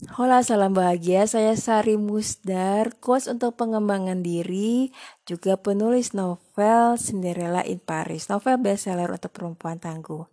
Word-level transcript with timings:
Hola, 0.00 0.40
salam 0.40 0.72
bahagia. 0.72 1.28
Saya 1.28 1.52
Sari 1.60 2.00
Musdar, 2.00 2.96
coach 3.04 3.28
untuk 3.28 3.60
pengembangan 3.60 4.24
diri, 4.24 4.96
juga 5.28 5.60
penulis 5.60 6.16
novel 6.16 6.96
Cinderella 6.96 7.60
in 7.68 7.84
Paris, 7.84 8.32
novel 8.32 8.56
bestseller 8.64 9.12
untuk 9.12 9.28
perempuan 9.28 9.76
tangguh. 9.76 10.24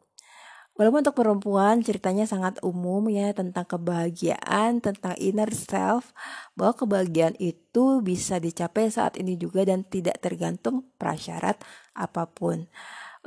Walaupun 0.79 1.03
untuk 1.03 1.19
perempuan 1.19 1.83
ceritanya 1.83 2.23
sangat 2.23 2.63
umum 2.63 3.11
ya 3.11 3.35
tentang 3.35 3.67
kebahagiaan, 3.67 4.79
tentang 4.79 5.19
inner 5.19 5.51
self, 5.51 6.15
bahwa 6.55 6.71
kebahagiaan 6.87 7.35
itu 7.35 7.99
bisa 7.99 8.39
dicapai 8.39 8.87
saat 8.87 9.19
ini 9.19 9.35
juga 9.35 9.67
dan 9.67 9.83
tidak 9.83 10.23
tergantung 10.23 10.87
prasyarat 10.95 11.59
apa 11.91 12.23
pun. 12.31 12.71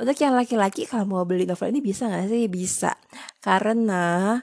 Untuk 0.00 0.16
yang 0.16 0.32
laki-laki 0.32 0.88
kalau 0.88 1.04
mau 1.04 1.29
beli 1.29 1.45
novel 1.45 1.77
ini 1.77 1.84
bisa 1.84 2.09
nggak 2.09 2.32
sih? 2.32 2.48
Bisa. 2.48 2.96
Karena 3.45 4.41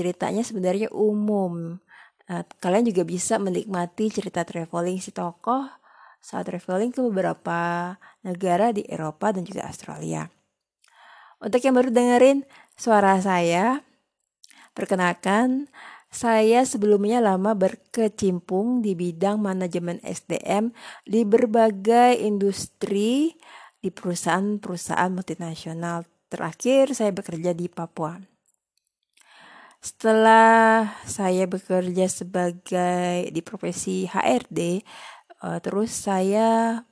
ceritanya 0.00 0.40
sebenarnya 0.40 0.88
umum. 0.96 1.76
Uh, 2.24 2.44
kalian 2.64 2.88
juga 2.88 3.04
bisa 3.04 3.36
menikmati 3.36 4.08
cerita 4.08 4.40
traveling 4.48 4.96
si 4.96 5.12
tokoh 5.12 5.68
saat 6.20 6.48
traveling 6.48 6.88
ke 6.88 7.00
beberapa 7.04 7.92
negara 8.24 8.72
di 8.72 8.84
Eropa 8.88 9.32
dan 9.36 9.44
juga 9.44 9.68
Australia. 9.68 10.28
Untuk 11.40 11.60
yang 11.64 11.76
baru 11.76 11.88
dengerin 11.92 12.44
suara 12.76 13.16
saya, 13.20 13.80
perkenalkan 14.76 15.72
saya 16.12 16.66
sebelumnya 16.68 17.24
lama 17.24 17.56
berkecimpung 17.56 18.84
di 18.84 18.92
bidang 18.92 19.40
manajemen 19.40 20.02
SDM 20.04 20.74
di 21.08 21.24
berbagai 21.24 22.20
industri 22.20 23.32
di 23.80 23.88
perusahaan-perusahaan 23.88 25.08
multinasional. 25.08 26.04
Terakhir 26.28 26.92
saya 26.92 27.10
bekerja 27.16 27.56
di 27.56 27.72
Papua. 27.72 28.29
Setelah 29.80 30.92
saya 31.08 31.48
bekerja 31.48 32.04
sebagai 32.04 33.32
di 33.32 33.40
profesi 33.40 34.04
HRD, 34.04 34.84
uh, 35.40 35.56
eh, 35.56 35.58
terus 35.64 36.04
saya 36.04 36.84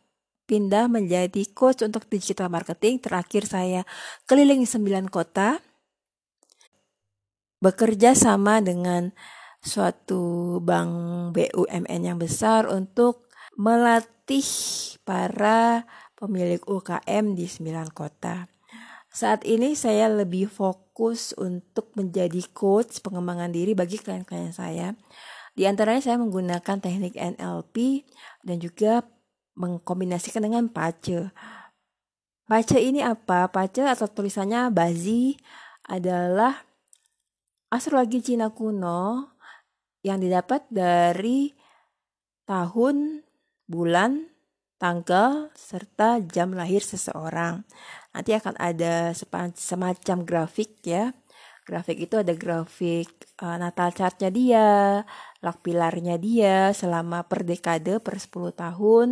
pindah 0.48 0.88
menjadi 0.88 1.44
coach 1.52 1.84
untuk 1.84 2.08
digital 2.08 2.48
marketing. 2.48 2.96
Terakhir 3.04 3.44
saya 3.44 3.84
keliling 4.24 4.64
9 4.64 5.12
kota. 5.12 5.60
Bekerja 7.60 8.16
sama 8.16 8.64
dengan 8.64 9.12
suatu 9.60 10.56
bank 10.64 10.90
BUMN 11.36 12.00
yang 12.00 12.16
besar 12.16 12.64
untuk 12.72 13.28
melatih 13.60 14.48
para 15.04 15.84
pemilik 16.16 16.62
UKM 16.64 17.36
di 17.36 17.44
9 17.44 17.92
kota. 17.92 18.48
Saat 19.08 19.48
ini 19.48 19.72
saya 19.72 20.12
lebih 20.12 20.46
fokus 20.46 21.32
untuk 21.40 21.90
menjadi 21.96 22.44
coach 22.52 23.00
pengembangan 23.00 23.48
diri 23.48 23.72
bagi 23.72 23.96
klien-klien 23.96 24.52
saya. 24.52 24.92
Di 25.56 25.66
antaranya 25.66 26.04
saya 26.04 26.20
menggunakan 26.20 26.78
teknik 26.78 27.18
NLP 27.18 28.06
dan 28.46 28.62
juga 28.62 29.02
mengkombinasikan 29.58 30.46
dengan 30.46 30.70
pace. 30.70 31.34
Pace 32.46 32.78
ini 32.78 33.02
apa? 33.02 33.50
Pace 33.50 33.82
atau 33.82 34.06
tulisannya 34.06 34.70
Bazi 34.70 35.34
adalah 35.88 36.54
astrologi 37.72 38.22
Cina 38.22 38.52
kuno 38.54 39.34
yang 40.06 40.22
didapat 40.22 40.64
dari 40.70 41.52
tahun, 42.46 43.26
bulan, 43.66 44.30
tanggal, 44.78 45.50
serta 45.58 46.22
jam 46.22 46.54
lahir 46.54 46.80
seseorang. 46.80 47.66
Nanti 48.14 48.30
akan 48.32 48.54
ada 48.58 49.12
semacam 49.58 50.18
grafik 50.24 50.80
ya. 50.86 51.12
Grafik 51.68 52.00
itu 52.00 52.16
ada 52.16 52.32
grafik 52.32 53.12
uh, 53.44 53.60
natal 53.60 53.92
chartnya 53.92 54.32
dia, 54.32 55.04
lak 55.44 55.60
pilarnya 55.60 56.16
dia 56.16 56.72
selama 56.72 57.28
per 57.28 57.44
dekade 57.44 58.00
per 58.00 58.16
10 58.16 58.56
tahun. 58.56 59.08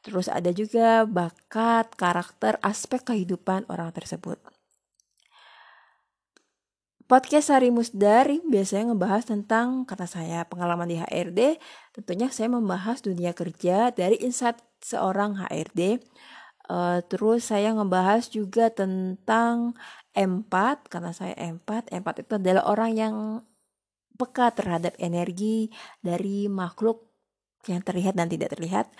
Terus 0.00 0.32
ada 0.32 0.48
juga 0.56 1.04
bakat, 1.04 1.92
karakter, 2.00 2.56
aspek 2.64 3.04
kehidupan 3.12 3.68
orang 3.68 3.92
tersebut. 3.92 4.40
Podcast 7.08 7.48
Sari 7.48 7.72
Musdari 7.72 8.44
biasanya 8.44 8.92
ngebahas 8.92 9.24
tentang 9.24 9.88
kata 9.88 10.04
saya 10.04 10.44
pengalaman 10.44 10.92
di 10.92 11.00
HRD. 11.00 11.56
Tentunya 11.96 12.28
saya 12.28 12.52
membahas 12.52 13.00
dunia 13.00 13.32
kerja 13.32 13.88
dari 13.96 14.20
insight 14.20 14.60
seorang 14.84 15.40
HRD. 15.40 16.04
Uh, 16.68 17.00
eh, 17.00 17.00
terus 17.08 17.48
saya 17.48 17.72
ngebahas 17.72 18.28
juga 18.28 18.68
tentang 18.68 19.72
empat 20.12 20.92
karena 20.92 21.16
saya 21.16 21.32
empat. 21.32 21.88
Empat 21.96 22.28
itu 22.28 22.36
adalah 22.36 22.68
orang 22.68 22.92
yang 22.92 23.14
peka 24.20 24.52
terhadap 24.52 24.92
energi 25.00 25.72
dari 26.04 26.44
makhluk 26.52 27.08
yang 27.72 27.80
terlihat 27.80 28.20
dan 28.20 28.28
tidak 28.28 28.52
terlihat. 28.52 28.92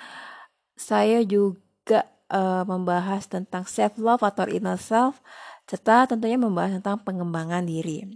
Saya 0.81 1.21
juga 1.29 2.09
uh, 2.33 2.65
membahas 2.65 3.29
tentang 3.29 3.69
self 3.69 4.01
love 4.01 4.25
atau 4.25 4.49
inner 4.49 4.81
self 4.81 5.21
serta 5.69 6.09
tentunya 6.09 6.41
membahas 6.41 6.81
tentang 6.81 7.05
pengembangan 7.05 7.69
diri. 7.69 8.09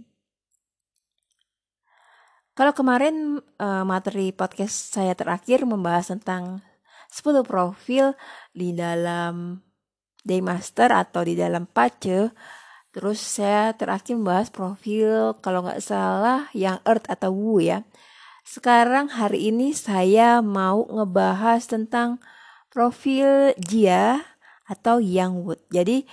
Kalau 2.53 2.73
kemarin 2.73 3.41
uh, 3.61 3.85
materi 3.85 4.33
podcast 4.33 4.93
saya 4.93 5.13
terakhir 5.17 5.65
membahas 5.65 6.13
tentang 6.13 6.61
10 7.13 7.45
profil 7.45 8.13
di 8.53 8.73
dalam 8.73 9.61
Daymaster 10.21 10.89
atau 10.89 11.21
di 11.25 11.37
dalam 11.37 11.69
Pace. 11.69 12.33
Terus 12.93 13.17
saya 13.21 13.73
terakhir 13.73 14.17
membahas 14.17 14.53
profil 14.53 15.37
kalau 15.41 15.65
nggak 15.65 15.81
salah 15.81 16.49
yang 16.53 16.77
Earth 16.85 17.09
atau 17.09 17.33
Wu 17.33 17.57
ya. 17.57 17.85
Sekarang 18.45 19.09
hari 19.09 19.49
ini 19.49 19.73
saya 19.73 20.41
mau 20.45 20.85
ngebahas 20.85 21.65
tentang 21.65 22.21
profil 22.69 23.57
Jia 23.57 24.21
atau 24.69 25.01
Yang 25.01 25.33
Wood. 25.41 25.61
Jadi 25.73 26.05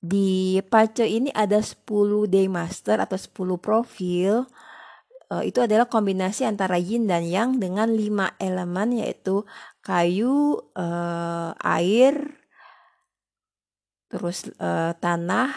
di 0.00 0.56
Pace 0.64 1.04
ini 1.04 1.28
ada 1.36 1.60
10 1.60 1.84
day 2.24 2.48
master 2.48 3.04
atau 3.04 3.20
10 3.20 3.60
profil. 3.60 4.48
Uh, 5.30 5.46
itu 5.46 5.62
adalah 5.62 5.86
kombinasi 5.86 6.42
antara 6.42 6.74
yin 6.74 7.06
dan 7.06 7.22
yang 7.22 7.62
dengan 7.62 7.86
lima 7.86 8.34
elemen 8.42 8.98
yaitu 8.98 9.46
kayu, 9.78 10.58
uh, 10.74 11.54
air, 11.62 12.34
terus 14.10 14.50
uh, 14.58 14.90
tanah 14.98 15.54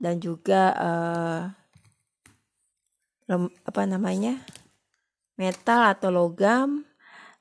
dan 0.00 0.16
juga 0.22 0.72
apa 3.66 3.82
namanya? 3.84 4.40
metal 5.36 5.92
atau 5.92 6.08
logam, 6.08 6.88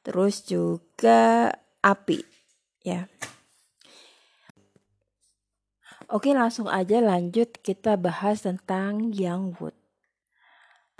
terus 0.03 0.44
juga 0.44 1.47
api 1.79 2.19
ya. 2.84 3.07
Oke, 6.05 6.38
langsung 6.38 6.69
aja 6.69 7.01
lanjut 7.01 7.49
kita 7.66 7.97
bahas 7.97 8.45
tentang 8.45 9.09
Young 9.09 9.57
Wood. 9.57 9.73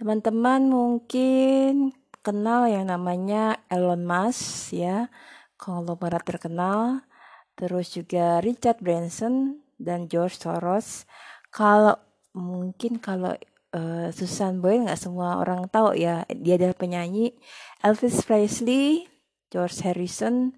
Teman-teman 0.02 0.66
mungkin 0.66 1.94
kenal 2.26 2.66
yang 2.66 2.90
namanya 2.90 3.62
Elon 3.70 4.02
Musk 4.02 4.74
ya, 4.74 5.14
konglomerat 5.62 6.26
terkenal. 6.26 7.06
Terus 7.54 7.94
juga 7.94 8.42
Richard 8.42 8.82
Branson 8.82 9.62
dan 9.78 10.10
George 10.10 10.42
Soros. 10.42 11.06
Kalau 11.54 12.02
mungkin 12.34 12.98
kalau 12.98 13.38
uh, 13.78 14.10
Susan 14.10 14.58
Boyle 14.58 14.90
nggak 14.90 14.98
semua 14.98 15.38
orang 15.38 15.70
tahu 15.70 15.94
ya, 15.94 16.26
dia 16.34 16.58
adalah 16.58 16.74
penyanyi 16.74 17.38
Elvis 17.86 18.26
Presley, 18.26 19.06
George 19.54 19.86
Harrison, 19.86 20.58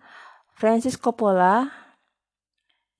Francis 0.55 0.95
Coppola, 0.95 1.86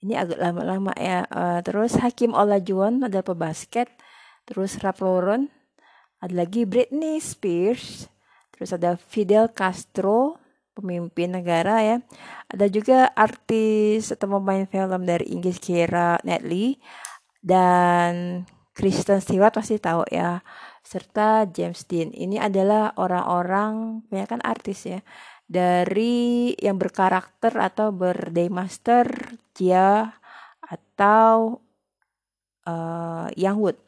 ini 0.02 0.14
agak 0.14 0.38
lama-lama 0.38 0.94
ya. 0.98 1.26
Uh, 1.34 1.60
terus 1.66 1.98
Hakim 1.98 2.38
Olajuwon 2.38 3.02
ada 3.02 3.26
pebasket. 3.26 3.90
Terus 4.46 4.78
Rap 4.86 5.02
Lauren. 5.02 5.50
Ada 6.22 6.46
lagi 6.46 6.66
Britney 6.70 7.18
Spears. 7.18 8.06
Terus 8.54 8.74
ada 8.74 8.98
Fidel 8.98 9.54
Castro, 9.54 10.42
pemimpin 10.74 11.34
negara 11.34 11.82
ya. 11.82 11.98
Ada 12.50 12.70
juga 12.70 13.10
artis 13.14 14.14
atau 14.14 14.38
pemain 14.38 14.66
film 14.66 15.02
dari 15.06 15.30
Inggris 15.30 15.62
Keira 15.62 16.18
Knightley 16.26 16.82
dan 17.42 18.46
Kristen 18.74 19.22
Stewart 19.22 19.54
pasti 19.54 19.78
tahu 19.78 20.06
ya. 20.10 20.42
Serta 20.86 21.44
James 21.50 21.84
Dean. 21.86 22.14
Ini 22.14 22.40
adalah 22.40 22.96
orang-orang 22.96 24.06
banyak 24.08 24.30
kan 24.30 24.42
artis 24.46 24.88
ya 24.88 25.02
dari 25.48 26.52
yang 26.60 26.76
berkarakter 26.76 27.56
atau 27.56 27.96
berdaymaster 27.96 29.08
Jia 29.56 30.12
atau 30.60 31.64
uh, 32.68 33.32
Yang 33.34 33.58
Wood. 33.58 33.80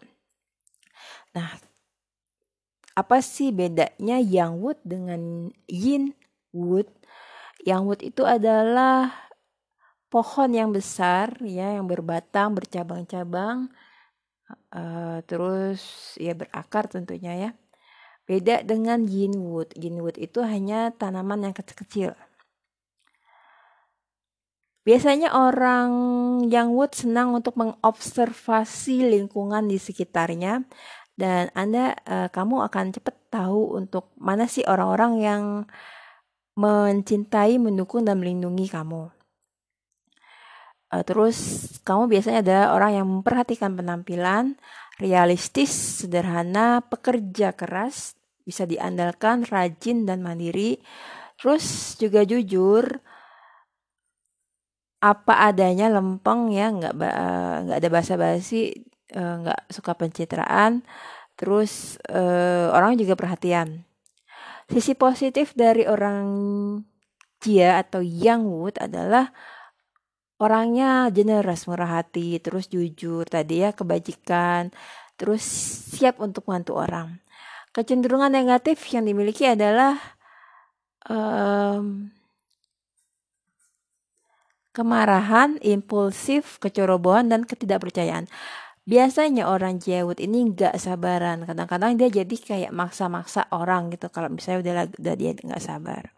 Nah, 1.35 1.51
apa 2.95 3.17
sih 3.19 3.51
bedanya 3.51 4.17
Yang 4.23 4.53
Wood 4.55 4.79
dengan 4.87 5.21
Yin 5.67 6.15
Wood? 6.55 6.87
Yang 7.67 7.81
Wood 7.83 8.01
itu 8.07 8.23
adalah 8.23 9.11
pohon 10.07 10.49
yang 10.55 10.71
besar 10.71 11.37
ya, 11.43 11.75
yang 11.75 11.85
berbatang, 11.85 12.55
bercabang-cabang, 12.55 13.69
uh, 14.73 15.21
terus 15.29 16.15
ya 16.17 16.33
berakar 16.33 16.89
tentunya 16.89 17.35
ya. 17.35 17.51
Beda 18.29 18.61
dengan 18.61 19.09
yinwood. 19.09 19.73
Yinwood 19.73 20.21
itu 20.21 20.45
hanya 20.45 20.93
tanaman 20.93 21.49
yang 21.49 21.55
kecil-kecil. 21.57 22.13
Biasanya 24.85 25.33
orang 25.33 25.91
yang 26.49 26.77
wood 26.77 26.93
senang 26.93 27.33
untuk 27.33 27.57
mengobservasi 27.57 29.05
lingkungan 29.05 29.65
di 29.65 29.81
sekitarnya 29.81 30.65
dan 31.19 31.51
Anda 31.57 31.97
uh, 32.07 32.29
kamu 32.29 32.63
akan 32.69 32.95
cepat 32.95 33.15
tahu 33.27 33.75
untuk 33.75 34.13
mana 34.15 34.47
sih 34.47 34.63
orang-orang 34.63 35.13
yang 35.19 35.43
mencintai, 36.55 37.59
mendukung 37.59 38.07
dan 38.07 38.17
melindungi 38.23 38.71
kamu. 38.71 39.11
Uh, 40.89 41.03
terus 41.05 41.37
kamu 41.85 42.09
biasanya 42.09 42.39
adalah 42.41 42.67
orang 42.73 42.91
yang 43.03 43.07
memperhatikan 43.07 43.75
penampilan, 43.75 44.57
realistis, 44.97 45.69
sederhana, 46.01 46.81
pekerja 46.87 47.53
keras, 47.53 48.18
bisa 48.49 48.65
diandalkan, 48.65 49.45
rajin 49.45 50.09
dan 50.09 50.25
mandiri. 50.25 50.81
Terus 51.37 51.93
juga 52.01 52.25
jujur, 52.25 52.97
apa 54.99 55.47
adanya 55.47 55.87
lempeng 55.93 56.49
ya 56.51 56.73
nggak 56.73 56.93
nggak 57.69 57.77
ada 57.77 57.89
basa-basi 57.93 58.73
nggak 59.13 59.69
suka 59.69 59.93
pencitraan. 59.93 60.81
Terus 61.37 62.01
orang 62.73 62.97
juga 62.97 63.13
perhatian. 63.13 63.85
Sisi 64.65 64.97
positif 64.97 65.53
dari 65.53 65.85
orang 65.85 66.25
Jia 67.39 67.79
atau 67.79 68.03
Yang 68.03 68.41
Wood 68.51 68.75
adalah 68.83 69.31
orangnya 70.39 71.11
generous 71.11 71.67
murah 71.67 71.99
hati 71.99 72.39
terus 72.39 72.71
jujur 72.71 73.27
tadi 73.27 73.63
ya 73.63 73.75
kebajikan 73.75 74.71
terus 75.19 75.43
siap 75.91 76.23
untuk 76.23 76.47
membantu 76.47 76.79
orang 76.79 77.19
kecenderungan 77.73 78.33
negatif 78.33 78.81
yang 78.91 79.05
dimiliki 79.05 79.45
adalah 79.45 79.97
um, 81.05 82.09
kemarahan, 84.73 85.59
impulsif, 85.59 86.61
kecerobohan, 86.61 87.27
dan 87.27 87.43
ketidakpercayaan. 87.43 88.29
Biasanya 88.89 89.45
orang 89.45 89.77
jewut 89.77 90.17
ini 90.17 90.49
nggak 90.49 90.79
sabaran. 90.81 91.45
Kadang-kadang 91.45 91.93
dia 91.99 92.09
jadi 92.09 92.35
kayak 92.35 92.71
maksa-maksa 92.73 93.45
orang 93.53 93.93
gitu. 93.93 94.09
Kalau 94.09 94.33
misalnya 94.33 94.59
udah, 94.65 94.73
udah 94.97 95.15
dia 95.19 95.31
nggak 95.37 95.61
sabar. 95.61 96.09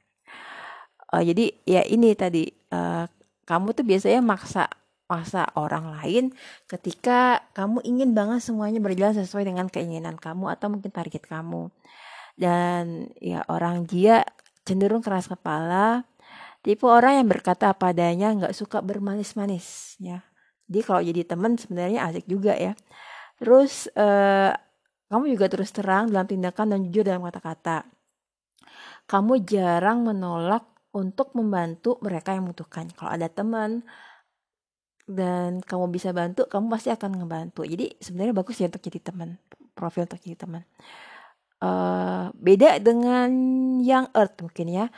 Uh, 1.12 1.19
jadi 1.19 1.51
ya 1.68 1.83
ini 1.83 2.15
tadi 2.15 2.47
uh, 2.71 3.04
kamu 3.44 3.75
tuh 3.75 3.83
biasanya 3.83 4.24
maksa 4.24 4.71
maksa 5.11 5.51
orang 5.59 5.91
lain 5.99 6.31
ketika 6.71 7.43
kamu 7.51 7.83
ingin 7.83 8.15
banget 8.15 8.39
semuanya 8.39 8.79
berjalan 8.79 9.19
sesuai 9.19 9.43
dengan 9.43 9.67
keinginan 9.67 10.15
kamu 10.15 10.47
atau 10.55 10.71
mungkin 10.71 10.91
target 10.95 11.27
kamu. 11.27 11.67
Dan 12.39 13.11
ya 13.19 13.43
orang 13.51 13.83
dia 13.83 14.23
cenderung 14.63 15.03
keras 15.03 15.27
kepala, 15.27 16.07
Tipe 16.61 16.85
orang 16.85 17.25
yang 17.25 17.27
berkata 17.27 17.73
apa 17.73 17.89
adanya, 17.89 18.29
nggak 18.37 18.53
suka 18.53 18.85
bermanis-manis, 18.85 19.97
ya. 19.97 20.21
Jadi 20.69 20.81
kalau 20.85 21.01
jadi 21.01 21.21
teman 21.25 21.57
sebenarnya 21.57 22.05
asik 22.05 22.29
juga 22.29 22.53
ya. 22.53 22.77
Terus 23.41 23.89
eh, 23.97 24.53
kamu 25.09 25.25
juga 25.33 25.49
terus 25.49 25.73
terang 25.73 26.13
dalam 26.13 26.29
tindakan 26.29 26.77
dan 26.77 26.79
jujur 26.85 27.01
dalam 27.01 27.25
kata-kata. 27.25 27.89
Kamu 29.09 29.41
jarang 29.41 30.05
menolak 30.05 30.63
untuk 30.93 31.33
membantu 31.33 31.97
mereka 32.05 32.37
yang 32.37 32.45
membutuhkan. 32.45 32.93
Kalau 32.93 33.09
ada 33.09 33.27
teman 33.27 33.81
dan 35.11 35.59
kamu 35.61 35.91
bisa 35.91 36.15
bantu, 36.15 36.47
kamu 36.47 36.71
pasti 36.71 36.89
akan 36.89 37.23
ngebantu. 37.23 37.67
Jadi 37.67 37.99
sebenarnya 37.99 38.33
bagus 38.35 38.57
ya 38.59 38.67
untuk 38.71 38.83
jadi 38.83 38.99
teman, 38.99 39.39
profil 39.75 40.07
untuk 40.07 40.19
jadi 40.23 40.37
teman. 40.39 40.63
Uh, 41.61 42.33
beda 42.41 42.81
dengan 42.81 43.29
yang 43.85 44.09
Earth 44.17 44.41
mungkin 44.41 44.65
ya 44.65 44.89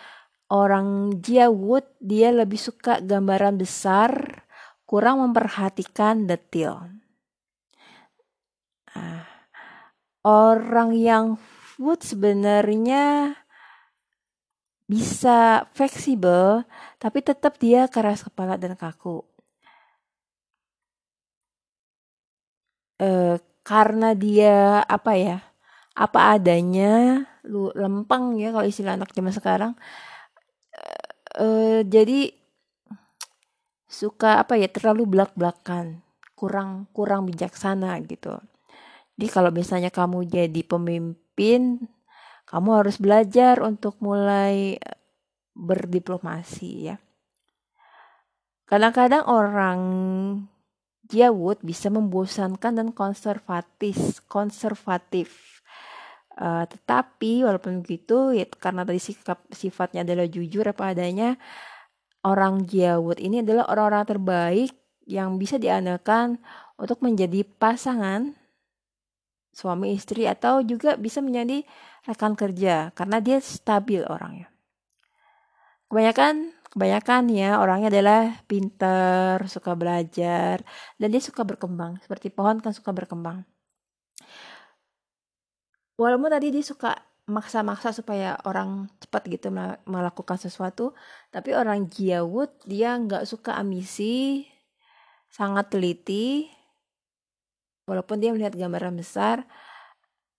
orang 0.53 1.17
Wood 1.49 1.85
dia 1.97 2.29
lebih 2.29 2.61
suka 2.61 3.01
gambaran 3.01 3.57
besar, 3.57 4.45
kurang 4.85 5.25
memperhatikan 5.25 6.29
detail. 6.29 6.93
Nah, 8.93 9.25
orang 10.21 10.93
yang 10.93 11.25
Wood 11.81 12.05
sebenarnya 12.05 13.33
bisa 14.85 15.65
fleksibel, 15.73 16.61
tapi 17.01 17.25
tetap 17.25 17.57
dia 17.57 17.89
keras 17.89 18.21
kepala 18.21 18.61
dan 18.61 18.77
kaku. 18.77 19.25
E, 22.99 23.39
karena 23.63 24.11
dia 24.17 24.83
apa 24.83 25.15
ya, 25.15 25.37
apa 25.93 26.35
adanya, 26.35 27.23
lu 27.45 27.69
lempeng 27.77 28.37
ya 28.41 28.51
kalau 28.51 28.67
istilah 28.67 28.97
anak 28.97 29.13
zaman 29.13 29.33
sekarang. 29.33 29.73
Uh, 31.33 31.81
jadi 31.89 32.29
suka 33.89 34.41
apa 34.41 34.53
ya 34.57 34.69
terlalu 34.69 35.17
belak-belakan 35.17 36.01
kurang 36.37 36.89
kurang 36.93 37.29
bijaksana 37.29 37.97
gitu. 38.05 38.37
Jadi 39.13 39.27
kalau 39.29 39.53
misalnya 39.53 39.93
kamu 39.93 40.25
jadi 40.25 40.61
pemimpin 40.65 41.85
kamu 42.49 42.69
harus 42.83 42.97
belajar 42.97 43.61
untuk 43.61 43.97
mulai 44.01 44.77
eh, 44.77 44.99
berdiplomasi 45.53 46.71
ya. 46.89 46.97
Kadang-kadang 48.65 49.29
orang 49.29 49.79
Jawud 51.11 51.59
bisa 51.63 51.91
membosankan 51.91 52.79
dan 52.79 52.89
konservatif 52.95 54.23
konservatif 54.27 55.53
Uh, 56.33 56.65
tetapi 56.65 57.45
walaupun 57.45 57.85
begitu 57.85 58.33
ya 58.33 58.49
karena 58.57 58.81
tadi 58.81 58.97
sikap 58.97 59.45
sifatnya 59.53 60.01
adalah 60.01 60.25
jujur 60.25 60.65
apa 60.65 60.89
adanya 60.89 61.37
orang 62.25 62.65
Jawud 62.65 63.21
ini 63.21 63.45
adalah 63.45 63.69
orang-orang 63.69 64.17
terbaik 64.17 64.73
yang 65.05 65.37
bisa 65.37 65.61
diandalkan 65.61 66.41
untuk 66.79 67.05
menjadi 67.05 67.45
pasangan 67.45 68.33
suami 69.53 69.93
istri 69.93 70.25
atau 70.25 70.65
juga 70.65 70.97
bisa 70.97 71.21
menjadi 71.21 71.61
rekan 72.09 72.33
kerja 72.33 72.89
karena 72.97 73.21
dia 73.21 73.37
stabil 73.37 74.01
orangnya. 74.01 74.52
Kebanyakan 75.93 76.49
kebanyakan 76.73 77.29
ya 77.29 77.61
orangnya 77.61 77.93
adalah 77.93 78.41
pinter, 78.49 79.37
suka 79.45 79.77
belajar 79.77 80.65
dan 80.97 81.07
dia 81.13 81.21
suka 81.21 81.45
berkembang. 81.45 82.01
Seperti 82.01 82.33
pohon 82.33 82.57
kan 82.65 82.73
suka 82.73 82.89
berkembang. 82.89 83.45
Walaupun 85.93 86.33
tadi 86.33 86.49
dia 86.49 86.65
suka 86.65 86.97
maksa-maksa 87.29 87.93
supaya 87.93 88.41
orang 88.41 88.89
cepat 88.97 89.21
gitu 89.29 89.47
melakukan 89.85 90.35
sesuatu 90.35 90.97
tapi 91.31 91.53
orang 91.53 91.87
Jiawut 91.87 92.51
dia 92.67 92.99
nggak 92.99 93.23
suka 93.29 93.55
ambisi 93.55 94.49
sangat 95.31 95.71
teliti 95.71 96.51
walaupun 97.87 98.19
dia 98.19 98.35
melihat 98.35 98.59
gambaran 98.59 98.99
besar 98.99 99.47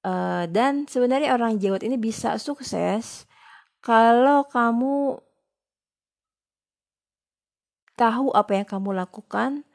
uh, 0.05 0.45
dan 0.45 0.85
sebenarnya 0.85 1.33
orang 1.33 1.57
Jiawut 1.57 1.81
ini 1.87 1.97
bisa 1.97 2.37
sukses 2.37 3.25
kalau 3.81 4.45
kamu 4.45 5.17
tahu 7.95 8.35
apa 8.35 8.59
yang 8.63 8.67
kamu 8.67 8.91
lakukan 8.95 9.67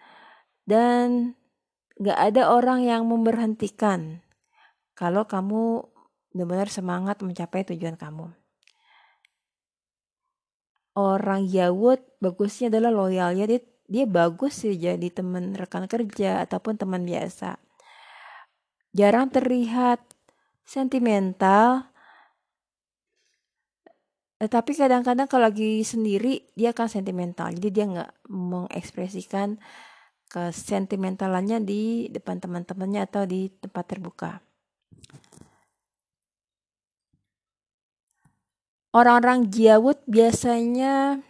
dan 0.67 1.35
gak 1.99 2.19
ada 2.19 2.51
orang 2.51 2.85
yang 2.85 3.07
memberhentikan 3.07 4.23
kalau 4.95 5.23
kamu 5.27 5.87
benar-benar 6.35 6.69
semangat 6.69 7.19
mencapai 7.23 7.65
tujuan 7.65 7.97
kamu. 7.97 8.31
Orang 10.99 11.47
Yahud 11.47 12.03
bagusnya 12.19 12.67
adalah 12.67 12.91
loyalnya 12.91 13.47
dia, 13.47 13.61
dia 13.87 14.05
bagus 14.05 14.61
sih 14.61 14.75
jadi 14.75 15.07
teman 15.09 15.55
rekan 15.55 15.87
kerja 15.87 16.43
ataupun 16.43 16.75
teman 16.75 17.07
biasa. 17.07 17.55
Jarang 18.91 19.31
terlihat 19.31 20.03
sentimental, 20.67 21.89
tapi 24.47 24.71
kadang-kadang 24.71 25.27
kalau 25.27 25.51
lagi 25.51 25.83
sendiri 25.83 26.47
dia 26.55 26.71
akan 26.71 26.87
sentimental. 26.87 27.51
Jadi 27.51 27.67
dia 27.75 27.85
nggak 27.91 28.31
mengekspresikan 28.31 29.59
kesentimentalannya 30.31 31.59
di 31.65 32.07
depan 32.07 32.39
teman-temannya 32.39 33.03
atau 33.03 33.27
di 33.27 33.51
tempat 33.59 33.83
terbuka. 33.89 34.39
orang-orang 38.93 39.49
Jiawut 39.53 40.01
biasanya 40.09 41.21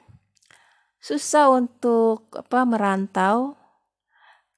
susah 1.00 1.52
untuk 1.52 2.28
apa 2.36 2.64
merantau. 2.64 3.56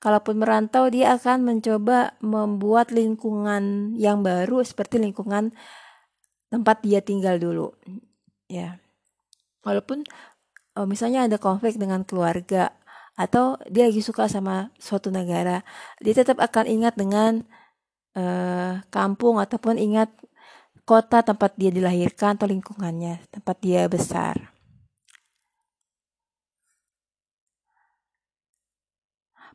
Kalaupun 0.01 0.41
merantau 0.41 0.89
dia 0.89 1.13
akan 1.13 1.45
mencoba 1.45 2.17
membuat 2.25 2.89
lingkungan 2.89 3.93
yang 4.01 4.25
baru 4.25 4.65
seperti 4.65 4.97
lingkungan 4.97 5.53
tempat 6.49 6.81
dia 6.81 7.05
tinggal 7.05 7.37
dulu. 7.37 7.69
Ya. 8.51 8.83
Walaupun 9.63 10.03
oh, 10.75 10.83
misalnya 10.83 11.23
ada 11.23 11.39
konflik 11.39 11.79
dengan 11.79 12.03
keluarga 12.03 12.75
atau 13.15 13.55
dia 13.71 13.87
lagi 13.87 14.03
suka 14.03 14.27
sama 14.27 14.75
suatu 14.75 15.07
negara, 15.07 15.63
dia 16.03 16.11
tetap 16.11 16.35
akan 16.43 16.67
ingat 16.67 16.99
dengan 16.99 17.47
uh, 18.19 18.83
kampung 18.91 19.39
ataupun 19.39 19.79
ingat 19.79 20.11
kota 20.83 21.23
tempat 21.23 21.55
dia 21.55 21.71
dilahirkan 21.71 22.35
atau 22.35 22.51
lingkungannya, 22.51 23.23
tempat 23.31 23.55
dia 23.63 23.87
besar. 23.87 24.51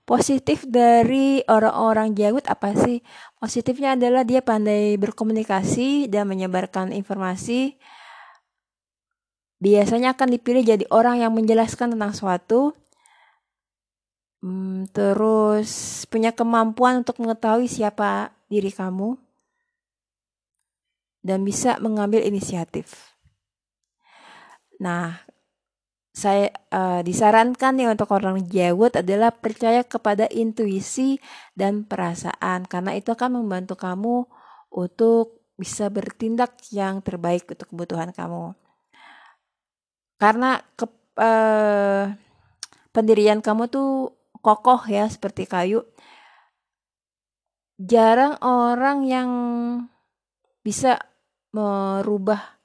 Positif 0.06 0.62
dari 0.62 1.42
orang-orang 1.50 2.14
Jawud 2.14 2.46
apa 2.46 2.78
sih? 2.78 3.02
Positifnya 3.42 3.98
adalah 3.98 4.22
dia 4.22 4.38
pandai 4.38 4.94
berkomunikasi 5.02 6.06
dan 6.06 6.30
menyebarkan 6.30 6.94
informasi. 6.94 7.74
Biasanya 9.56 10.12
akan 10.12 10.28
dipilih 10.36 10.62
jadi 10.62 10.84
orang 10.92 11.24
yang 11.24 11.32
menjelaskan 11.32 11.96
tentang 11.96 12.12
suatu. 12.12 12.76
Hmm, 14.44 14.84
terus 14.92 16.04
punya 16.12 16.30
kemampuan 16.36 17.00
untuk 17.00 17.18
mengetahui 17.18 17.66
siapa 17.66 18.36
diri 18.52 18.68
kamu 18.68 19.16
dan 21.26 21.42
bisa 21.42 21.80
mengambil 21.82 22.22
inisiatif. 22.22 23.16
Nah, 24.78 25.26
saya 26.16 26.48
uh, 26.72 27.04
disarankan 27.04 27.76
nih 27.76 27.92
untuk 27.92 28.08
orang 28.14 28.40
Jawud 28.48 28.94
adalah 28.96 29.34
percaya 29.34 29.84
kepada 29.84 30.30
intuisi 30.32 31.20
dan 31.52 31.84
perasaan 31.84 32.64
karena 32.64 32.96
itu 32.96 33.12
akan 33.12 33.42
membantu 33.42 33.76
kamu 33.76 34.24
untuk 34.72 35.44
bisa 35.60 35.92
bertindak 35.92 36.56
yang 36.72 37.00
terbaik 37.04 37.44
untuk 37.48 37.68
kebutuhan 37.68 38.16
kamu. 38.16 38.65
Karena 40.16 40.56
ke, 40.76 40.88
uh, 41.20 42.08
pendirian 42.92 43.44
kamu 43.44 43.68
tuh 43.68 44.16
kokoh 44.40 44.80
ya 44.88 45.04
seperti 45.12 45.44
kayu. 45.44 45.84
Jarang 47.76 48.40
orang 48.40 49.04
yang 49.04 49.30
bisa 50.64 50.96
merubah 51.52 52.56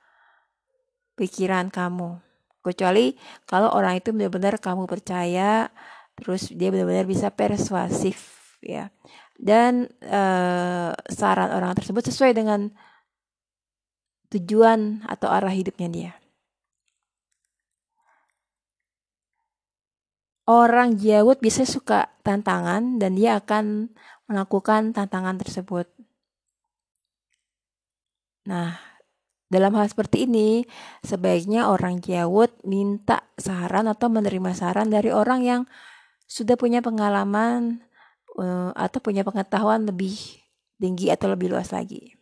pikiran 1.19 1.67
kamu. 1.67 2.23
Kecuali 2.63 3.17
kalau 3.43 3.73
orang 3.75 3.99
itu 3.99 4.15
benar-benar 4.15 4.55
kamu 4.63 4.87
percaya 4.87 5.67
terus 6.15 6.53
dia 6.53 6.71
benar-benar 6.71 7.03
bisa 7.03 7.27
persuasif 7.27 8.39
ya. 8.63 8.87
Dan 9.35 9.91
uh, 10.05 10.95
saran 11.11 11.51
orang 11.51 11.75
tersebut 11.75 12.07
sesuai 12.07 12.31
dengan 12.31 12.71
tujuan 14.31 15.03
atau 15.11 15.27
arah 15.27 15.51
hidupnya 15.51 15.89
dia 15.91 16.20
orang 20.49 20.97
Jawud 20.97 21.37
bisa 21.41 21.67
suka 21.67 22.09
tantangan 22.25 22.97
dan 22.97 23.17
dia 23.17 23.37
akan 23.37 23.93
melakukan 24.25 24.95
tantangan 24.95 25.37
tersebut. 25.37 25.85
Nah, 28.47 28.79
dalam 29.51 29.75
hal 29.75 29.85
seperti 29.91 30.25
ini, 30.25 30.63
sebaiknya 31.03 31.67
orang 31.67 31.99
Jawud 31.99 32.49
minta 32.63 33.27
saran 33.35 33.85
atau 33.91 34.07
menerima 34.07 34.55
saran 34.55 34.87
dari 34.87 35.11
orang 35.11 35.43
yang 35.43 35.61
sudah 36.25 36.55
punya 36.55 36.79
pengalaman 36.79 37.83
uh, 38.39 38.71
atau 38.71 39.03
punya 39.03 39.27
pengetahuan 39.27 39.83
lebih 39.83 40.15
tinggi 40.79 41.11
atau 41.11 41.29
lebih 41.35 41.51
luas 41.51 41.69
lagi. 41.75 42.15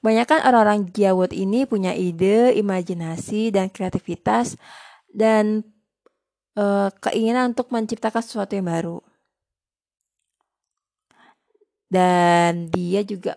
Kebanyakan 0.00 0.48
orang-orang 0.48 0.80
Jawud 0.92 1.30
ini 1.30 1.68
punya 1.68 1.92
ide, 1.92 2.56
imajinasi, 2.56 3.52
dan 3.52 3.68
kreativitas 3.68 4.56
dan 5.10 5.66
uh, 6.56 6.90
keinginan 7.02 7.52
untuk 7.54 7.70
menciptakan 7.74 8.22
sesuatu 8.22 8.54
yang 8.54 8.70
baru. 8.70 8.98
Dan 11.90 12.70
dia 12.70 13.02
juga 13.02 13.34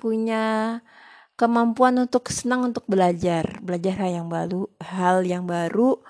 punya 0.00 0.80
kemampuan 1.36 1.98
untuk 2.00 2.32
senang 2.32 2.72
untuk 2.72 2.88
belajar, 2.88 3.60
belajar 3.60 3.94
hal 4.00 4.10
yang 4.24 4.28
baru, 4.32 4.62
hal 4.80 5.16
yang 5.28 5.44
baru 5.44 6.00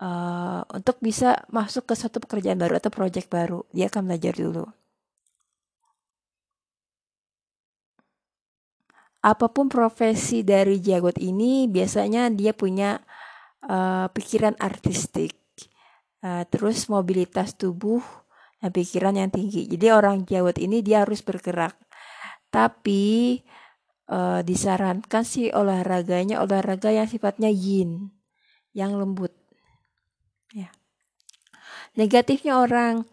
uh, 0.00 0.60
untuk 0.68 1.00
bisa 1.00 1.40
masuk 1.48 1.88
ke 1.88 1.94
suatu 1.96 2.20
pekerjaan 2.20 2.60
baru 2.60 2.76
atau 2.76 2.92
proyek 2.92 3.32
baru. 3.32 3.64
Dia 3.72 3.88
akan 3.88 4.02
belajar 4.10 4.36
dulu. 4.36 4.64
Apa 9.24 9.48
pun 9.48 9.72
profesi 9.72 10.44
dari 10.44 10.76
jagot 10.84 11.16
ini, 11.16 11.64
biasanya 11.64 12.28
dia 12.28 12.52
punya 12.52 13.00
uh, 13.68 14.06
pikiran 14.12 14.56
artistik, 14.60 15.36
uh, 16.24 16.44
terus 16.48 16.88
mobilitas 16.88 17.56
tubuh 17.56 18.04
dan 18.60 18.70
pikiran 18.72 19.16
yang 19.16 19.30
tinggi. 19.32 19.68
Jadi 19.68 19.86
orang 19.92 20.24
jagot 20.24 20.56
ini 20.60 20.80
dia 20.80 21.04
harus 21.04 21.20
bergerak 21.20 21.76
tapi 22.54 23.42
uh, 24.06 24.38
disarankan 24.46 25.26
sih 25.26 25.50
olahraganya 25.50 26.38
olahraga 26.38 26.94
yang 26.94 27.10
sifatnya 27.10 27.50
yin, 27.50 28.14
yang 28.70 28.94
lembut. 28.94 29.34
Ya. 30.54 30.70
Negatifnya 31.98 32.62
orang 32.62 33.10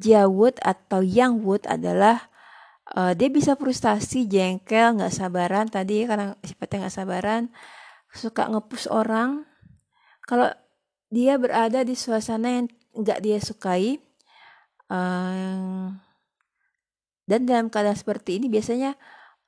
Jawud 0.00 0.56
atau 0.64 1.04
Yang 1.04 1.34
Wood 1.44 1.64
adalah 1.68 2.32
uh, 2.96 3.12
dia 3.12 3.28
bisa 3.28 3.60
frustasi, 3.60 4.24
jengkel, 4.24 4.96
nggak 4.96 5.12
sabaran. 5.12 5.68
Tadi 5.68 6.08
karena 6.08 6.32
sifatnya 6.40 6.88
nggak 6.88 6.96
sabaran, 6.96 7.42
suka 8.12 8.48
ngepus 8.48 8.88
orang. 8.88 9.44
Kalau 10.26 10.50
dia 11.08 11.38
berada 11.38 11.86
di 11.86 11.94
suasana 11.94 12.60
yang 12.60 12.66
nggak 12.98 13.22
dia 13.22 13.38
sukai, 13.38 14.02
uh, 14.90 15.94
dan 17.26 17.40
dalam 17.46 17.66
keadaan 17.70 17.98
seperti 17.98 18.38
ini 18.42 18.46
biasanya 18.46 18.94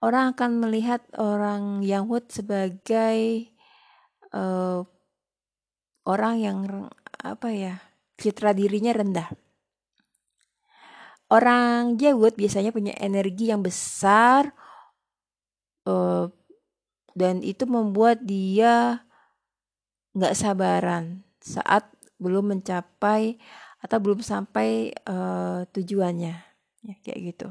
orang 0.03 0.35
akan 0.35 0.51
melihat 0.63 1.03
orang 1.19 1.83
Yahud 1.83 2.27
sebagai 2.31 3.51
uh, 4.35 4.83
orang 6.07 6.35
yang 6.43 6.59
apa 7.23 7.49
ya 7.51 7.75
citra 8.19 8.55
dirinya 8.55 8.95
rendah. 8.95 9.31
Orang 11.29 12.01
Yahud 12.01 12.35
biasanya 12.35 12.73
punya 12.73 12.97
energi 12.97 13.53
yang 13.53 13.61
besar 13.61 14.49
uh, 15.85 16.27
dan 17.13 17.45
itu 17.45 17.69
membuat 17.69 18.25
dia 18.25 19.05
nggak 20.17 20.37
sabaran 20.37 21.25
saat 21.43 21.89
belum 22.21 22.57
mencapai 22.57 23.39
atau 23.79 23.99
belum 24.03 24.21
sampai 24.25 24.91
uh, 25.07 25.65
tujuannya 25.71 26.35
ya 26.83 26.95
kayak 27.05 27.21
gitu 27.35 27.49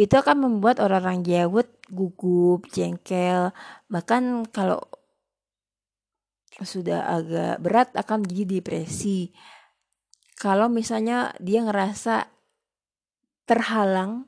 itu 0.00 0.14
akan 0.16 0.48
membuat 0.48 0.80
orang-orang 0.80 1.20
Jawud 1.20 1.68
gugup, 1.92 2.64
jengkel, 2.72 3.52
bahkan 3.92 4.48
kalau 4.48 4.80
sudah 6.64 7.04
agak 7.12 7.60
berat 7.60 7.92
akan 7.92 8.24
jadi 8.24 8.58
depresi. 8.58 9.36
Kalau 10.40 10.72
misalnya 10.72 11.36
dia 11.38 11.60
ngerasa 11.60 12.28
terhalang 13.44 14.26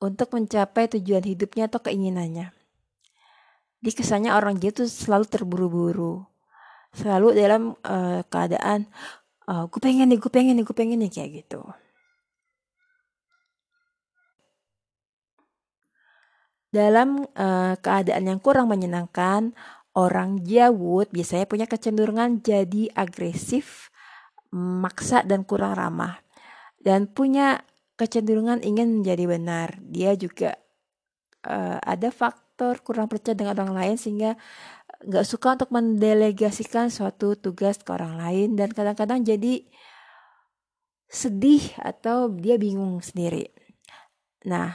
untuk 0.00 0.32
mencapai 0.32 0.88
tujuan 0.96 1.24
hidupnya 1.24 1.68
atau 1.68 1.84
keinginannya. 1.84 2.55
Di 3.76 3.92
kesannya 3.92 4.32
orang 4.32 4.56
tuh 4.58 4.88
selalu 4.88 5.26
terburu-buru. 5.28 6.24
Selalu 6.96 7.36
dalam 7.36 7.62
uh, 7.84 8.24
keadaan 8.26 8.88
uh, 9.46 9.68
gue 9.68 9.80
pengen 9.80 10.08
nih, 10.08 10.18
gue 10.18 10.32
pengen 10.32 10.56
nih, 10.56 10.64
gue 10.64 10.76
pengen 10.76 10.98
nih 11.04 11.12
kayak 11.12 11.30
gitu. 11.44 11.60
Dalam 16.72 17.24
uh, 17.36 17.74
keadaan 17.80 18.24
yang 18.28 18.40
kurang 18.40 18.68
menyenangkan, 18.68 19.52
orang 19.96 20.44
Jawud 20.44 21.08
biasanya 21.08 21.48
punya 21.48 21.64
kecenderungan 21.64 22.44
jadi 22.44 22.92
agresif, 22.92 23.88
maksa 24.52 25.24
dan 25.24 25.44
kurang 25.44 25.76
ramah. 25.76 26.20
Dan 26.76 27.08
punya 27.08 27.64
kecenderungan 27.96 28.60
ingin 28.60 29.00
menjadi 29.00 29.24
benar. 29.24 29.68
Dia 29.84 30.12
juga 30.16 30.56
uh, 31.48 31.80
ada 31.80 32.12
faktor 32.12 32.45
kurang 32.80 33.06
percaya 33.12 33.36
dengan 33.36 33.60
orang 33.60 33.72
lain 33.76 33.96
sehingga 34.00 34.34
nggak 35.04 35.26
suka 35.28 35.60
untuk 35.60 35.70
mendelegasikan 35.70 36.88
suatu 36.88 37.36
tugas 37.36 37.76
ke 37.80 37.92
orang 37.92 38.16
lain 38.16 38.56
dan 38.56 38.72
kadang-kadang 38.72 39.20
jadi 39.20 39.64
sedih 41.06 41.62
atau 41.78 42.32
dia 42.32 42.56
bingung 42.56 42.98
sendiri. 43.04 43.52
Nah, 44.48 44.74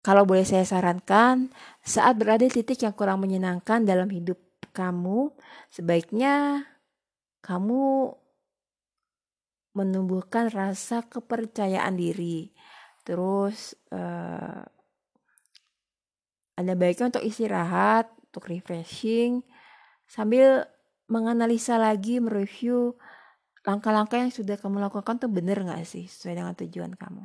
kalau 0.00 0.22
boleh 0.22 0.46
saya 0.46 0.62
sarankan, 0.62 1.50
saat 1.82 2.14
berada 2.14 2.46
di 2.46 2.52
titik 2.52 2.82
yang 2.82 2.94
kurang 2.94 3.22
menyenangkan 3.22 3.82
dalam 3.82 4.06
hidup 4.06 4.38
kamu, 4.70 5.34
sebaiknya 5.70 6.62
kamu 7.42 8.14
menumbuhkan 9.76 10.48
rasa 10.48 11.04
kepercayaan 11.04 11.94
diri. 11.98 12.54
Terus 13.04 13.76
uh, 13.92 14.64
ada 16.56 16.72
baiknya 16.72 17.12
untuk 17.12 17.24
istirahat, 17.24 18.08
untuk 18.32 18.48
refreshing, 18.48 19.44
sambil 20.08 20.64
menganalisa 21.06 21.76
lagi, 21.76 22.16
mereview 22.18 22.96
langkah-langkah 23.66 24.16
yang 24.16 24.32
sudah 24.32 24.56
kamu 24.56 24.80
lakukan 24.80 25.18
tuh 25.20 25.28
bener 25.28 25.60
gak 25.66 25.84
sih 25.84 26.08
sesuai 26.08 26.34
dengan 26.38 26.54
tujuan 26.56 26.92
kamu. 26.96 27.24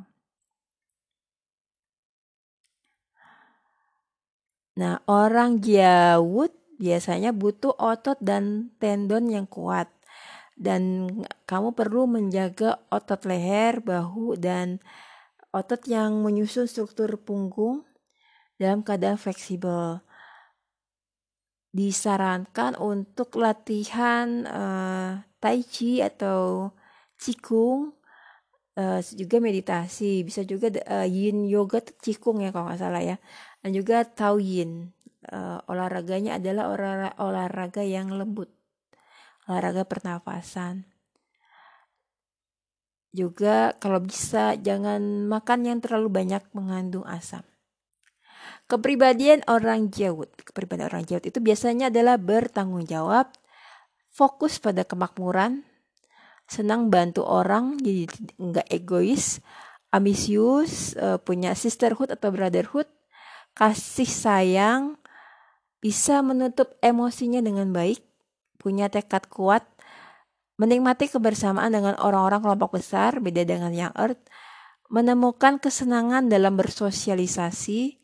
Nah, 4.72 5.04
orang 5.04 5.60
Giawut 5.60 6.52
biasanya 6.80 7.30
butuh 7.36 7.76
otot 7.76 8.18
dan 8.18 8.72
tendon 8.80 9.28
yang 9.28 9.46
kuat. 9.46 9.88
Dan 10.52 11.08
kamu 11.48 11.72
perlu 11.72 12.04
menjaga 12.08 12.80
otot 12.92 13.24
leher, 13.24 13.80
bahu, 13.80 14.36
dan 14.36 14.80
otot 15.52 15.80
yang 15.88 16.20
menyusun 16.24 16.68
struktur 16.68 17.20
punggung 17.20 17.84
dalam 18.56 18.80
keadaan 18.84 19.20
fleksibel. 19.20 20.00
Disarankan 21.72 22.76
untuk 22.76 23.40
latihan 23.40 24.44
uh, 24.44 25.24
tai 25.40 25.64
chi 25.64 26.04
atau 26.04 26.68
cikung 27.16 27.96
uh, 28.76 29.00
juga 29.16 29.40
meditasi 29.40 30.20
bisa 30.20 30.44
juga 30.44 30.68
uh, 30.84 31.08
yin 31.08 31.48
yoga 31.48 31.80
cikung 31.80 32.44
ya 32.44 32.52
kalau 32.52 32.68
nggak 32.68 32.80
salah 32.80 33.00
ya. 33.00 33.16
Dan 33.64 33.72
juga 33.72 34.04
tao 34.04 34.36
yin 34.36 34.92
uh, 35.32 35.64
olahraganya 35.70 36.36
adalah 36.36 36.76
olahraga, 36.76 37.10
olahraga 37.22 37.82
yang 37.86 38.12
lembut 38.12 38.52
olahraga 39.46 39.84
pernafasan. 39.86 40.86
Juga 43.12 43.76
kalau 43.76 44.00
bisa 44.00 44.56
jangan 44.56 45.28
makan 45.28 45.68
yang 45.68 45.78
terlalu 45.84 46.08
banyak 46.08 46.40
mengandung 46.56 47.04
asam 47.04 47.44
kepribadian 48.72 49.44
orang 49.52 49.92
jawut 49.92 50.32
kepribadian 50.40 50.88
orang 50.88 51.04
jawut 51.04 51.28
itu 51.28 51.44
biasanya 51.44 51.92
adalah 51.92 52.16
bertanggung 52.16 52.88
jawab 52.88 53.28
fokus 54.08 54.56
pada 54.56 54.80
kemakmuran 54.88 55.60
senang 56.48 56.88
bantu 56.88 57.20
orang 57.28 57.76
jadi 57.76 58.08
nggak 58.40 58.72
egois 58.72 59.44
ambisius 59.92 60.96
uh, 60.96 61.20
punya 61.20 61.52
sisterhood 61.52 62.16
atau 62.16 62.32
brotherhood 62.32 62.88
kasih 63.52 64.08
sayang 64.08 64.96
bisa 65.84 66.24
menutup 66.24 66.72
emosinya 66.80 67.44
dengan 67.44 67.68
baik 67.76 68.00
punya 68.56 68.88
tekad 68.88 69.28
kuat 69.28 69.68
menikmati 70.56 71.12
kebersamaan 71.12 71.76
dengan 71.76 72.00
orang-orang 72.00 72.40
kelompok 72.40 72.80
besar 72.80 73.20
beda 73.20 73.44
dengan 73.44 73.76
yang 73.76 73.92
earth 74.00 74.20
menemukan 74.88 75.60
kesenangan 75.60 76.32
dalam 76.32 76.56
bersosialisasi 76.56 78.01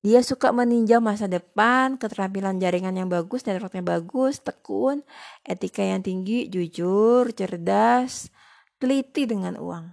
dia 0.00 0.24
suka 0.24 0.48
meninjau 0.48 1.04
masa 1.04 1.28
depan, 1.28 2.00
keterampilan 2.00 2.56
jaringan 2.56 2.96
yang 2.96 3.08
bagus, 3.12 3.44
networknya 3.44 3.84
bagus, 3.84 4.40
tekun, 4.40 5.04
etika 5.44 5.84
yang 5.84 6.00
tinggi, 6.00 6.48
jujur, 6.48 7.28
cerdas, 7.36 8.32
teliti 8.80 9.28
dengan 9.28 9.60
uang. 9.60 9.92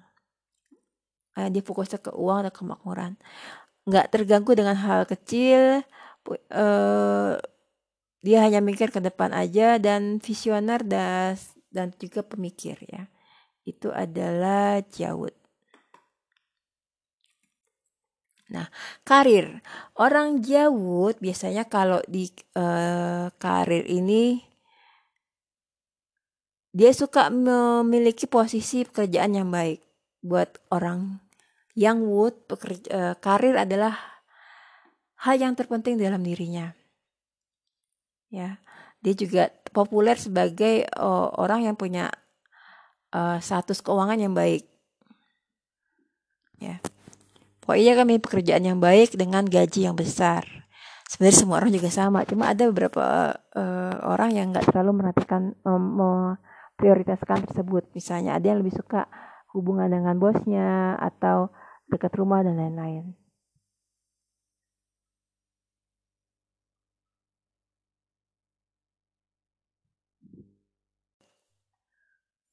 Eh, 1.35 1.51
dia 1.51 1.59
fokusnya 1.59 1.99
ke 1.99 2.11
uang 2.15 2.47
dan 2.47 2.53
kemakmuran. 2.55 3.13
Nggak 3.83 4.07
terganggu 4.15 4.55
dengan 4.55 4.79
hal 4.79 5.03
kecil, 5.03 5.83
uh, 6.33 7.35
dia 8.23 8.37
hanya 8.43 8.59
mikir 8.59 8.91
ke 8.91 8.99
depan 8.99 9.31
aja 9.31 9.79
dan 9.79 10.19
visioner 10.19 10.83
dan, 10.83 11.35
dan 11.71 11.91
juga 11.99 12.23
pemikir 12.23 12.79
ya. 12.83 13.07
Itu 13.67 13.91
adalah 13.91 14.79
Jawud. 14.87 15.46
Nah, 18.47 18.71
karir. 19.03 19.59
Orang 19.99 20.39
Jawud 20.39 21.19
biasanya 21.19 21.67
kalau 21.67 21.99
di 22.07 22.31
uh, 22.55 23.27
karir 23.35 23.83
ini 23.91 24.39
dia 26.71 26.93
suka 26.93 27.27
memiliki 27.33 28.29
posisi 28.29 28.87
pekerjaan 28.87 29.35
yang 29.35 29.49
baik. 29.51 29.83
Buat 30.23 30.59
orang 30.71 31.19
yang 31.77 32.05
wood, 32.07 32.47
pekerja, 32.47 32.87
uh, 32.89 33.15
karir 33.19 33.59
adalah 33.59 33.95
hal 35.27 35.35
yang 35.37 35.53
terpenting 35.57 35.99
dalam 35.99 36.23
dirinya. 36.23 36.71
Ya, 38.31 38.59
dia 39.03 39.13
juga 39.13 39.51
populer 39.71 40.15
sebagai 40.15 40.87
uh, 40.95 41.31
orang 41.37 41.67
yang 41.67 41.75
punya 41.75 42.11
uh, 43.11 43.37
status 43.43 43.83
keuangan 43.83 44.19
yang 44.19 44.33
baik. 44.33 44.65
Ya. 46.57 46.81
Pokoknya 47.67 47.99
kami 47.99 48.23
pekerjaan 48.23 48.63
yang 48.63 48.79
baik 48.79 49.19
dengan 49.19 49.43
gaji 49.43 49.91
yang 49.91 49.99
besar. 49.99 50.47
Sebenarnya 51.11 51.39
semua 51.43 51.59
orang 51.59 51.75
juga 51.75 51.91
sama, 51.91 52.23
cuma 52.23 52.47
ada 52.55 52.63
beberapa 52.71 53.35
uh, 53.35 53.95
orang 54.07 54.31
yang 54.31 54.55
nggak 54.55 54.71
terlalu 54.71 55.03
merhatikan 55.03 55.51
um, 55.67 55.99
memprioritaskan 55.99 57.43
tersebut. 57.43 57.91
Misalnya 57.91 58.39
ada 58.39 58.55
yang 58.55 58.63
lebih 58.63 58.71
suka 58.71 59.11
hubungan 59.51 59.91
dengan 59.91 60.15
bosnya 60.15 60.95
atau 60.95 61.51
dekat 61.91 62.15
rumah 62.15 62.39
dan 62.39 62.55
lain-lain. 62.55 63.26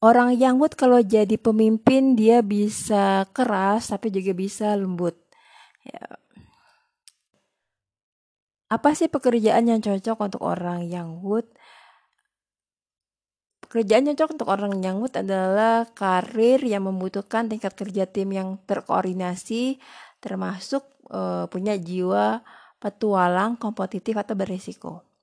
Orang 0.05 0.37
yang 0.37 0.61
wood 0.61 0.77
kalau 0.77 1.01
jadi 1.01 1.41
pemimpin 1.41 2.13
dia 2.13 2.45
bisa 2.45 3.25
keras 3.33 3.89
tapi 3.89 4.13
juga 4.13 4.37
bisa 4.37 4.77
lembut. 4.77 5.17
Ya. 5.81 6.21
Apa 8.69 8.93
sih 8.93 9.09
pekerjaan 9.09 9.65
yang 9.65 9.81
cocok 9.81 10.29
untuk 10.29 10.45
orang 10.45 10.85
yang 10.85 11.25
wood? 11.25 11.49
Pekerjaan 13.65 14.05
yang 14.05 14.13
cocok 14.21 14.37
untuk 14.37 14.49
orang 14.53 14.77
yang 14.85 15.01
wood 15.01 15.17
adalah 15.17 15.89
karir 15.97 16.61
yang 16.61 16.85
membutuhkan 16.85 17.49
tingkat 17.49 17.73
kerja 17.73 18.05
tim 18.05 18.29
yang 18.29 18.61
terkoordinasi, 18.69 19.81
termasuk 20.21 20.85
uh, 21.09 21.49
punya 21.49 21.81
jiwa 21.81 22.45
petualang, 22.77 23.57
kompetitif 23.57 24.21
atau 24.21 24.37
berisiko 24.37 25.14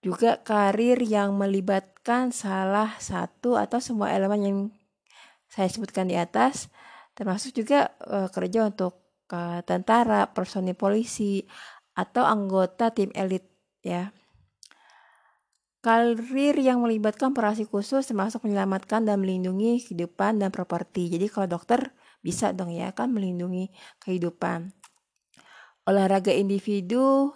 juga 0.00 0.40
karir 0.40 0.96
yang 1.04 1.36
melibatkan 1.36 2.32
salah 2.32 2.96
satu 2.96 3.60
atau 3.60 3.78
semua 3.84 4.08
elemen 4.16 4.40
yang 4.40 4.58
saya 5.50 5.68
sebutkan 5.68 6.08
di 6.08 6.16
atas 6.16 6.72
termasuk 7.12 7.52
juga 7.52 7.92
uh, 8.08 8.32
kerja 8.32 8.64
untuk 8.64 8.96
uh, 9.28 9.60
tentara, 9.66 10.32
personil 10.32 10.72
polisi 10.72 11.44
atau 11.92 12.24
anggota 12.24 12.88
tim 12.96 13.12
elit 13.12 13.44
ya. 13.84 14.14
Karir 15.80 16.60
yang 16.60 16.84
melibatkan 16.84 17.32
operasi 17.32 17.64
khusus 17.64 18.04
termasuk 18.04 18.44
menyelamatkan 18.44 19.04
dan 19.04 19.20
melindungi 19.20 19.80
kehidupan 19.84 20.36
dan 20.40 20.52
properti. 20.52 21.08
Jadi 21.08 21.28
kalau 21.32 21.56
dokter 21.56 21.96
bisa 22.20 22.52
dong 22.52 22.68
ya 22.68 22.92
kan 22.92 23.08
melindungi 23.12 23.72
kehidupan. 24.04 24.76
Olahraga 25.88 26.36
individu 26.36 27.32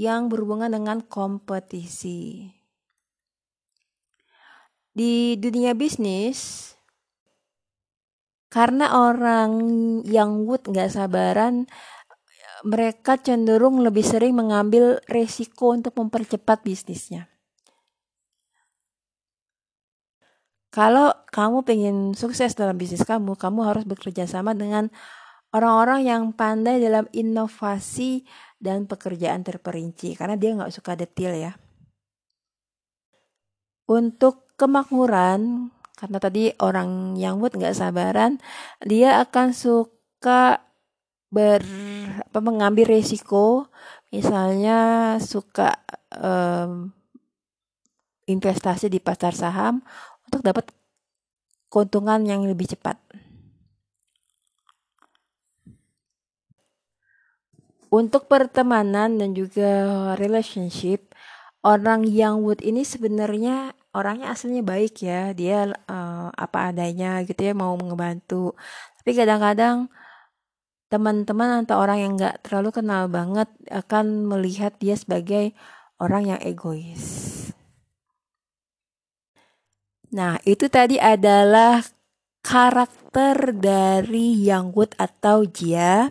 yang 0.00 0.32
berhubungan 0.32 0.72
dengan 0.72 1.04
kompetisi. 1.04 2.48
Di 4.96 5.36
dunia 5.36 5.76
bisnis, 5.76 6.72
karena 8.48 8.96
orang 8.96 9.52
yang 10.08 10.48
wood 10.48 10.64
nggak 10.72 10.88
sabaran, 10.88 11.68
mereka 12.64 13.20
cenderung 13.20 13.84
lebih 13.84 14.00
sering 14.00 14.32
mengambil 14.40 15.04
resiko 15.04 15.76
untuk 15.76 15.92
mempercepat 16.00 16.64
bisnisnya. 16.64 17.28
Kalau 20.72 21.12
kamu 21.28 21.66
pengen 21.66 21.96
sukses 22.16 22.56
dalam 22.56 22.80
bisnis 22.80 23.04
kamu, 23.04 23.36
kamu 23.36 23.68
harus 23.68 23.84
bekerja 23.84 24.24
sama 24.24 24.56
dengan 24.56 24.88
orang-orang 25.50 26.06
yang 26.06 26.22
pandai 26.30 26.78
dalam 26.78 27.10
inovasi 27.10 28.22
dan 28.60 28.84
pekerjaan 28.84 29.40
terperinci 29.40 30.12
karena 30.14 30.36
dia 30.36 30.52
nggak 30.52 30.70
suka 30.70 30.92
detail 30.94 31.32
ya. 31.32 31.52
Untuk 33.90 34.54
kemakmuran 34.54 35.72
karena 36.00 36.16
tadi 36.16 36.48
orang 36.64 37.16
yang 37.20 37.40
wood 37.44 37.56
nggak 37.56 37.76
sabaran, 37.76 38.40
dia 38.80 39.20
akan 39.20 39.52
suka 39.52 40.64
ber 41.28 41.60
apa 42.24 42.40
mengambil 42.40 42.88
resiko, 42.88 43.68
misalnya 44.08 45.16
suka 45.20 45.76
um, 46.16 46.88
investasi 48.24 48.88
di 48.88 48.96
pasar 48.96 49.36
saham 49.36 49.84
untuk 50.24 50.40
dapat 50.40 50.72
keuntungan 51.68 52.24
yang 52.24 52.48
lebih 52.48 52.72
cepat. 52.72 52.96
Untuk 57.90 58.30
pertemanan 58.30 59.18
dan 59.18 59.34
juga 59.34 59.70
relationship, 60.14 61.10
orang 61.66 62.06
yang 62.06 62.38
wood 62.46 62.62
ini 62.62 62.86
sebenarnya 62.86 63.74
orangnya 63.90 64.30
aslinya 64.30 64.62
baik 64.62 65.02
ya. 65.02 65.34
Dia 65.34 65.74
uh, 65.90 66.30
apa 66.30 66.70
adanya 66.70 67.18
gitu 67.26 67.42
ya, 67.42 67.52
mau 67.52 67.74
ngebantu. 67.74 68.54
Tapi 69.02 69.10
kadang-kadang 69.10 69.90
teman-teman 70.90 71.66
atau 71.66 71.82
orang 71.82 71.98
yang 72.02 72.12
nggak 72.18 72.46
terlalu 72.46 72.70
kenal 72.74 73.06
banget 73.06 73.50
akan 73.70 74.26
melihat 74.26 74.74
dia 74.78 74.94
sebagai 74.94 75.54
orang 75.98 76.34
yang 76.34 76.40
egois. 76.46 77.26
Nah, 80.10 80.42
itu 80.42 80.66
tadi 80.66 80.98
adalah 80.98 81.82
karakter 82.40 83.52
dari 83.56 84.44
Yang 84.44 84.66
Wood 84.74 84.92
atau 84.96 85.44
Jia. 85.46 86.10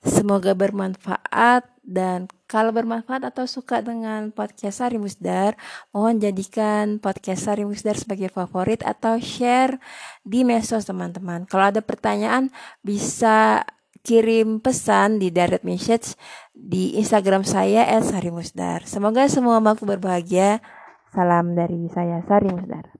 Semoga 0.00 0.56
bermanfaat 0.56 1.68
dan 1.84 2.30
kalau 2.46 2.70
bermanfaat 2.70 3.26
atau 3.26 3.46
suka 3.50 3.82
dengan 3.82 4.30
podcast 4.30 4.82
Sari 4.82 4.98
Musdar, 4.98 5.58
mohon 5.90 6.22
jadikan 6.22 7.02
podcast 7.02 7.46
Sari 7.46 7.66
Musdar 7.66 7.98
sebagai 7.98 8.30
favorit 8.30 8.82
atau 8.86 9.18
share 9.18 9.78
di 10.22 10.46
medsos 10.46 10.86
teman-teman. 10.86 11.46
Kalau 11.50 11.70
ada 11.70 11.82
pertanyaan 11.82 12.50
bisa 12.82 13.66
kirim 14.00 14.58
pesan 14.64 15.20
di 15.20 15.28
direct 15.28 15.66
message 15.66 16.16
di 16.56 16.96
Instagram 16.96 17.44
saya 17.44 17.84
@sarimusdar. 18.00 18.88
Semoga 18.88 19.28
semua 19.28 19.60
makhluk 19.60 19.98
berbahagia. 19.98 20.64
Salam 21.12 21.58
dari 21.58 21.90
saya 21.92 22.22
Sari 22.24 22.48
Musdar. 22.54 22.99